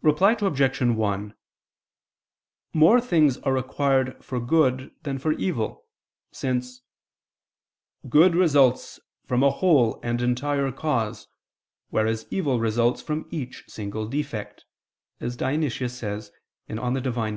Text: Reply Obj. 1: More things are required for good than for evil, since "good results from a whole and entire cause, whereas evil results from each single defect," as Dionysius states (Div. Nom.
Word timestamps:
Reply 0.00 0.36
Obj. 0.40 0.80
1: 0.80 1.34
More 2.72 3.00
things 3.00 3.38
are 3.38 3.52
required 3.52 4.22
for 4.24 4.38
good 4.38 4.92
than 5.02 5.18
for 5.18 5.32
evil, 5.32 5.88
since 6.30 6.82
"good 8.08 8.36
results 8.36 9.00
from 9.24 9.42
a 9.42 9.50
whole 9.50 9.98
and 10.04 10.22
entire 10.22 10.70
cause, 10.70 11.26
whereas 11.90 12.28
evil 12.30 12.60
results 12.60 13.02
from 13.02 13.26
each 13.32 13.64
single 13.66 14.06
defect," 14.06 14.64
as 15.18 15.34
Dionysius 15.36 15.96
states 15.96 16.30
(Div. 16.68 16.76
Nom. 16.76 16.94